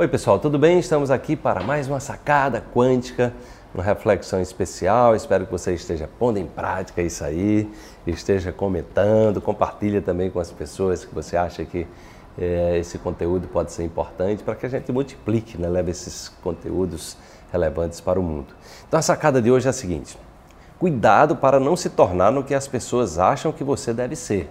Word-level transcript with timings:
Oi, 0.00 0.06
pessoal, 0.06 0.38
tudo 0.38 0.60
bem? 0.60 0.78
Estamos 0.78 1.10
aqui 1.10 1.34
para 1.34 1.60
mais 1.60 1.88
uma 1.88 1.98
sacada 1.98 2.64
quântica, 2.72 3.34
uma 3.74 3.82
reflexão 3.82 4.40
especial. 4.40 5.16
Espero 5.16 5.44
que 5.44 5.50
você 5.50 5.74
esteja 5.74 6.08
pondo 6.20 6.38
em 6.38 6.46
prática 6.46 7.02
isso 7.02 7.24
aí, 7.24 7.68
esteja 8.06 8.52
comentando, 8.52 9.40
compartilha 9.40 10.00
também 10.00 10.30
com 10.30 10.38
as 10.38 10.52
pessoas 10.52 11.04
que 11.04 11.12
você 11.12 11.36
acha 11.36 11.64
que 11.64 11.84
é, 12.38 12.78
esse 12.78 12.96
conteúdo 12.96 13.48
pode 13.48 13.72
ser 13.72 13.82
importante 13.82 14.44
para 14.44 14.54
que 14.54 14.66
a 14.66 14.68
gente 14.68 14.92
multiplique, 14.92 15.60
né? 15.60 15.68
leve 15.68 15.90
esses 15.90 16.28
conteúdos 16.44 17.16
relevantes 17.50 18.00
para 18.00 18.20
o 18.20 18.22
mundo. 18.22 18.54
Então 18.86 19.00
a 19.00 19.02
sacada 19.02 19.42
de 19.42 19.50
hoje 19.50 19.66
é 19.66 19.70
a 19.70 19.72
seguinte: 19.72 20.16
cuidado 20.78 21.34
para 21.34 21.58
não 21.58 21.74
se 21.74 21.90
tornar 21.90 22.30
no 22.30 22.44
que 22.44 22.54
as 22.54 22.68
pessoas 22.68 23.18
acham 23.18 23.50
que 23.50 23.64
você 23.64 23.92
deve 23.92 24.14
ser. 24.14 24.48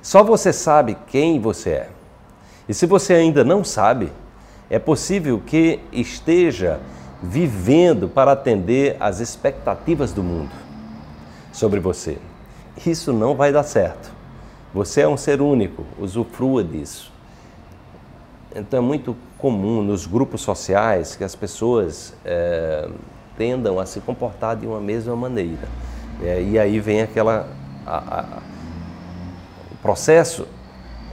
Só 0.00 0.22
você 0.24 0.50
sabe 0.50 0.96
quem 1.06 1.38
você 1.38 1.70
é. 1.72 2.01
E 2.68 2.74
se 2.74 2.86
você 2.86 3.14
ainda 3.14 3.42
não 3.44 3.64
sabe, 3.64 4.12
é 4.70 4.78
possível 4.78 5.42
que 5.44 5.80
esteja 5.92 6.80
vivendo 7.22 8.08
para 8.08 8.32
atender 8.32 8.96
às 8.98 9.20
expectativas 9.20 10.12
do 10.12 10.22
mundo 10.22 10.50
sobre 11.52 11.78
você. 11.78 12.18
Isso 12.86 13.12
não 13.12 13.34
vai 13.34 13.52
dar 13.52 13.62
certo. 13.62 14.10
Você 14.74 15.02
é 15.02 15.08
um 15.08 15.16
ser 15.16 15.40
único, 15.40 15.84
usufrua 15.98 16.64
disso. 16.64 17.12
Então 18.54 18.78
é 18.78 18.82
muito 18.82 19.16
comum 19.38 19.82
nos 19.82 20.06
grupos 20.06 20.40
sociais 20.40 21.14
que 21.14 21.24
as 21.24 21.34
pessoas 21.34 22.14
é, 22.24 22.88
tendam 23.36 23.78
a 23.78 23.86
se 23.86 24.00
comportar 24.00 24.56
de 24.56 24.66
uma 24.66 24.80
mesma 24.80 25.14
maneira. 25.14 25.68
É, 26.22 26.42
e 26.42 26.58
aí 26.58 26.80
vem 26.80 27.02
aquela. 27.02 27.48
A, 27.86 27.96
a, 27.96 28.38
o 29.72 29.76
processo 29.82 30.46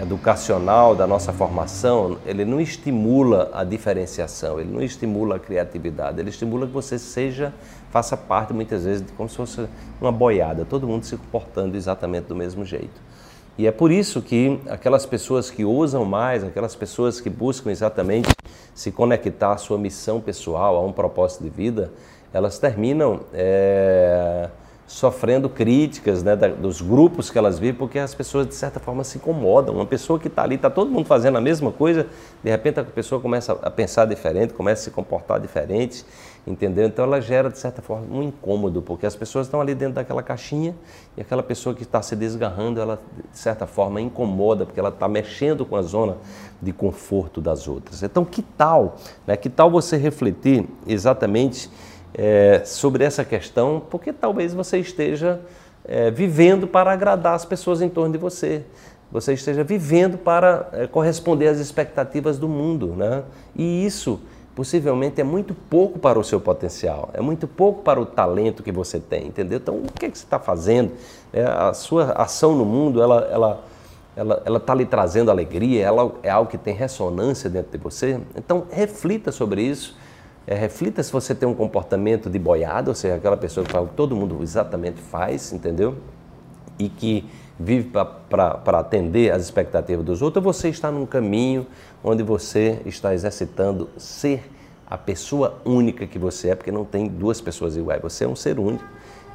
educacional 0.00 0.94
da 0.94 1.06
nossa 1.06 1.32
formação, 1.32 2.18
ele 2.24 2.44
não 2.44 2.60
estimula 2.60 3.50
a 3.52 3.62
diferenciação, 3.64 4.58
ele 4.58 4.72
não 4.72 4.82
estimula 4.82 5.36
a 5.36 5.38
criatividade, 5.38 6.20
ele 6.20 6.30
estimula 6.30 6.66
que 6.66 6.72
você 6.72 6.98
seja, 6.98 7.52
faça 7.90 8.16
parte 8.16 8.52
muitas 8.52 8.84
vezes 8.84 9.04
de 9.04 9.12
como 9.12 9.28
se 9.28 9.36
fosse 9.36 9.66
uma 10.00 10.10
boiada, 10.10 10.64
todo 10.64 10.86
mundo 10.86 11.04
se 11.04 11.16
comportando 11.16 11.76
exatamente 11.76 12.24
do 12.24 12.36
mesmo 12.36 12.64
jeito. 12.64 13.00
E 13.58 13.66
é 13.66 13.70
por 13.70 13.92
isso 13.92 14.22
que 14.22 14.58
aquelas 14.68 15.04
pessoas 15.04 15.50
que 15.50 15.62
ousam 15.62 16.06
mais, 16.06 16.42
aquelas 16.42 16.74
pessoas 16.74 17.20
que 17.20 17.28
buscam 17.28 17.70
exatamente 17.70 18.30
se 18.74 18.90
conectar 18.90 19.52
à 19.52 19.56
sua 19.58 19.76
missão 19.76 20.20
pessoal, 20.22 20.76
a 20.76 20.80
um 20.80 20.90
propósito 20.90 21.44
de 21.44 21.50
vida, 21.50 21.92
elas 22.32 22.58
terminam 22.58 23.20
é, 23.34 24.41
sofrendo 24.92 25.48
críticas 25.48 26.22
né, 26.22 26.36
da, 26.36 26.48
dos 26.48 26.82
grupos 26.82 27.30
que 27.30 27.38
elas 27.38 27.58
vivem, 27.58 27.74
porque 27.74 27.98
as 27.98 28.14
pessoas 28.14 28.46
de 28.46 28.54
certa 28.54 28.78
forma 28.78 29.02
se 29.04 29.16
incomodam. 29.16 29.74
Uma 29.74 29.86
pessoa 29.86 30.18
que 30.18 30.28
está 30.28 30.42
ali, 30.42 30.56
está 30.56 30.68
todo 30.68 30.90
mundo 30.90 31.06
fazendo 31.06 31.38
a 31.38 31.40
mesma 31.40 31.72
coisa, 31.72 32.06
de 32.44 32.50
repente 32.50 32.78
a 32.78 32.84
pessoa 32.84 33.18
começa 33.18 33.52
a 33.54 33.70
pensar 33.70 34.04
diferente, 34.04 34.52
começa 34.52 34.82
a 34.82 34.84
se 34.84 34.90
comportar 34.90 35.40
diferente, 35.40 36.04
entendeu? 36.46 36.86
Então 36.86 37.06
ela 37.06 37.22
gera 37.22 37.48
de 37.48 37.58
certa 37.58 37.80
forma 37.80 38.04
um 38.14 38.22
incômodo, 38.22 38.82
porque 38.82 39.06
as 39.06 39.16
pessoas 39.16 39.46
estão 39.46 39.62
ali 39.62 39.74
dentro 39.74 39.94
daquela 39.94 40.22
caixinha 40.22 40.74
e 41.16 41.22
aquela 41.22 41.42
pessoa 41.42 41.74
que 41.74 41.84
está 41.84 42.02
se 42.02 42.14
desgarrando, 42.14 42.78
ela 42.78 43.00
de 43.32 43.38
certa 43.38 43.66
forma 43.66 43.98
incomoda, 43.98 44.66
porque 44.66 44.78
ela 44.78 44.90
está 44.90 45.08
mexendo 45.08 45.64
com 45.64 45.74
a 45.74 45.80
zona 45.80 46.18
de 46.60 46.70
conforto 46.70 47.40
das 47.40 47.66
outras. 47.66 48.02
Então 48.02 48.26
que 48.26 48.42
tal, 48.42 48.96
né, 49.26 49.38
que 49.38 49.48
tal 49.48 49.70
você 49.70 49.96
refletir 49.96 50.68
exatamente 50.86 51.70
é, 52.14 52.62
sobre 52.64 53.04
essa 53.04 53.24
questão, 53.24 53.82
porque 53.90 54.12
talvez 54.12 54.52
você 54.52 54.78
esteja 54.78 55.40
é, 55.84 56.10
vivendo 56.10 56.66
para 56.66 56.92
agradar 56.92 57.34
as 57.34 57.44
pessoas 57.44 57.80
em 57.80 57.88
torno 57.88 58.12
de 58.12 58.18
você. 58.18 58.64
Você 59.10 59.34
esteja 59.34 59.62
vivendo 59.62 60.16
para 60.16 60.68
é, 60.72 60.86
corresponder 60.86 61.48
às 61.48 61.58
expectativas 61.58 62.38
do 62.38 62.48
mundo. 62.48 62.88
Né? 62.96 63.22
E 63.54 63.84
isso 63.84 64.20
possivelmente 64.54 65.20
é 65.20 65.24
muito 65.24 65.54
pouco 65.54 65.98
para 65.98 66.18
o 66.18 66.24
seu 66.24 66.38
potencial, 66.38 67.08
é 67.14 67.22
muito 67.22 67.48
pouco 67.48 67.82
para 67.82 67.98
o 67.98 68.04
talento 68.04 68.62
que 68.62 68.70
você 68.70 69.00
tem, 69.00 69.28
entendeu? 69.28 69.58
Então, 69.58 69.76
o 69.76 69.92
que, 69.98 70.04
é 70.04 70.10
que 70.10 70.18
você 70.18 70.24
está 70.24 70.38
fazendo? 70.38 70.92
É, 71.32 71.42
a 71.42 71.72
sua 71.72 72.12
ação 72.12 72.54
no 72.54 72.64
mundo, 72.64 73.02
ela 73.02 73.28
ela 73.30 73.64
ela 74.14 74.42
ela 74.44 74.58
está 74.58 74.74
lhe 74.74 74.84
trazendo 74.84 75.30
alegria, 75.30 75.86
ela 75.86 76.12
é 76.22 76.28
algo 76.28 76.50
que 76.50 76.58
tem 76.58 76.74
ressonância 76.74 77.48
dentro 77.48 77.72
de 77.72 77.78
você. 77.78 78.20
Então, 78.36 78.64
reflita 78.70 79.32
sobre 79.32 79.62
isso 79.62 79.96
é, 80.46 80.54
reflita 80.54 81.02
se 81.02 81.12
você 81.12 81.34
tem 81.34 81.48
um 81.48 81.54
comportamento 81.54 82.28
de 82.28 82.38
boiada, 82.38 82.90
ou 82.90 82.94
seja, 82.94 83.16
aquela 83.16 83.36
pessoa 83.36 83.64
que 83.64 83.72
faz 83.72 83.84
o 83.84 83.88
que 83.88 83.94
todo 83.94 84.16
mundo 84.16 84.38
exatamente 84.42 85.00
faz, 85.00 85.52
entendeu? 85.52 85.96
E 86.78 86.88
que 86.88 87.28
vive 87.58 87.90
para 87.90 88.78
atender 88.78 89.32
às 89.32 89.42
expectativas 89.42 90.04
dos 90.04 90.20
outros, 90.20 90.44
ou 90.44 90.52
você 90.52 90.68
está 90.68 90.90
num 90.90 91.06
caminho 91.06 91.66
onde 92.02 92.22
você 92.22 92.80
está 92.84 93.14
exercitando 93.14 93.88
ser 93.96 94.50
a 94.86 94.98
pessoa 94.98 95.60
única 95.64 96.06
que 96.06 96.18
você 96.18 96.50
é, 96.50 96.54
porque 96.54 96.72
não 96.72 96.84
tem 96.84 97.06
duas 97.06 97.40
pessoas 97.40 97.76
iguais, 97.76 98.02
você 98.02 98.24
é 98.24 98.28
um 98.28 98.36
ser 98.36 98.58
único 98.58 98.84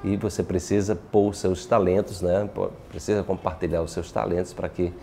e 0.03 0.16
você 0.16 0.44
precisa 0.44 0.95
pôr 0.95 1.29
os 1.29 1.39
seus 1.39 1.66
talentos, 1.66 2.22
né? 2.22 2.47
precisa 2.89 3.24
compartilhar 3.24 3.81
os 3.81 3.91
seus 3.91 4.12
talentos 4.12 4.53
para 4.53 4.69
que 4.69 4.94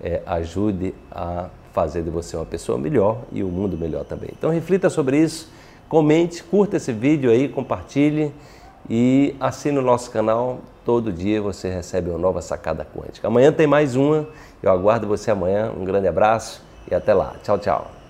é, 0.00 0.22
ajude 0.26 0.94
a 1.10 1.48
fazer 1.74 2.02
de 2.02 2.08
você 2.08 2.36
uma 2.36 2.46
pessoa 2.46 2.78
melhor 2.78 3.18
e 3.32 3.42
o 3.42 3.48
um 3.48 3.50
mundo 3.50 3.76
melhor 3.76 4.04
também. 4.04 4.30
Então 4.38 4.48
reflita 4.48 4.88
sobre 4.88 5.18
isso, 5.18 5.50
comente, 5.88 6.42
curta 6.44 6.76
esse 6.76 6.92
vídeo 6.92 7.30
aí, 7.30 7.48
compartilhe 7.48 8.32
e 8.88 9.34
assine 9.40 9.76
o 9.76 9.82
nosso 9.82 10.10
canal. 10.10 10.60
Todo 10.84 11.12
dia 11.12 11.42
você 11.42 11.68
recebe 11.68 12.10
uma 12.10 12.18
nova 12.18 12.40
sacada 12.40 12.86
quântica. 12.86 13.26
Amanhã 13.26 13.50
tem 13.52 13.66
mais 13.66 13.96
uma. 13.96 14.26
Eu 14.62 14.70
aguardo 14.70 15.08
você 15.08 15.30
amanhã. 15.30 15.72
Um 15.76 15.84
grande 15.84 16.06
abraço 16.06 16.62
e 16.88 16.94
até 16.94 17.12
lá. 17.12 17.34
Tchau, 17.42 17.58
tchau. 17.58 18.03